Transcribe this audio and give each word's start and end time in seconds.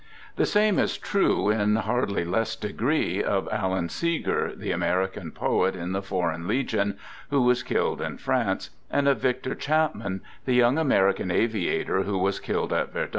The 0.35 0.47
same 0.47 0.79
is 0.79 0.97
true, 0.97 1.51
in 1.51 1.75
hardly 1.75 2.25
less 2.25 2.55
degree, 2.55 3.21
of 3.23 3.47
Alan 3.51 3.87
Seeger, 3.87 4.51
the 4.55 4.71
American 4.71 5.29
poet 5.31 5.75
in 5.75 5.91
the 5.91 6.01
Foreign 6.01 6.47
Legion 6.47 6.97
who 7.29 7.43
was 7.43 7.61
killed 7.61 8.01
in 8.01 8.17
France, 8.17 8.71
and 8.89 9.07
of 9.07 9.19
Victor 9.21 9.53
Chapman, 9.53 10.21
the 10.45 10.55
young 10.55 10.79
American 10.79 11.29
aviator 11.29 12.01
who 12.01 12.17
was 12.17 12.39
\ 12.39 12.39
killed 12.39 12.73
at 12.73 12.91
Verdun. 12.91 13.09